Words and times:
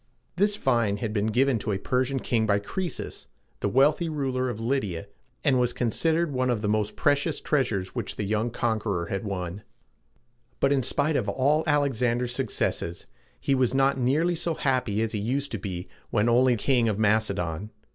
This 0.35 0.55
vine 0.55 0.97
had 0.97 1.13
been 1.13 1.27
given 1.27 1.59
to 1.59 1.71
a 1.71 1.77
Persian 1.77 2.19
king 2.21 2.47
by 2.47 2.59
Croe´sus, 2.59 3.27
the 3.59 3.69
wealthy 3.69 4.09
ruler 4.09 4.49
of 4.49 4.57
Lyd´i 4.57 4.97
a, 4.97 5.05
and 5.43 5.59
was 5.59 5.73
considered 5.73 6.31
one 6.33 6.49
of 6.49 6.63
the 6.63 6.67
most 6.67 6.95
precious 6.95 7.39
treasures 7.39 7.93
which 7.93 8.15
the 8.15 8.23
young 8.23 8.49
conqueror 8.49 9.05
had 9.11 9.23
won. 9.23 9.61
But 10.59 10.71
in 10.73 10.81
spite 10.81 11.15
of 11.15 11.29
all 11.29 11.63
Alexander's 11.67 12.33
successes, 12.33 13.05
he 13.39 13.53
was 13.53 13.75
not 13.75 13.99
nearly 13.99 14.33
so 14.35 14.55
happy 14.55 15.03
as 15.03 15.11
he 15.11 15.19
used 15.19 15.51
to 15.51 15.59
be 15.59 15.87
when 16.09 16.27
only 16.27 16.55
king 16.57 16.89
of 16.89 16.97
Macedon. 16.97 17.69